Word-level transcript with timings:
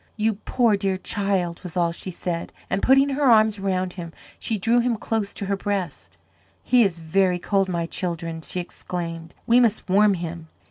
"You 0.17 0.33
poor, 0.45 0.75
dear 0.75 0.97
child," 0.97 1.61
was 1.61 1.77
all 1.77 1.91
she 1.91 2.09
said, 2.09 2.51
and 2.71 2.81
putting 2.81 3.09
her 3.09 3.21
arms 3.21 3.59
around 3.59 3.93
him, 3.93 4.13
she 4.39 4.57
drew 4.57 4.79
him 4.79 4.95
close 4.97 5.31
to 5.35 5.45
her 5.45 5.55
breast. 5.55 6.17
"He 6.63 6.81
is 6.81 6.97
very 6.97 7.37
cold, 7.37 7.69
my 7.69 7.85
children," 7.85 8.41
she 8.41 8.59
exclaimed. 8.59 9.35
"We 9.45 9.59
must 9.59 9.87
warm 9.87 10.15
him." 10.15 10.47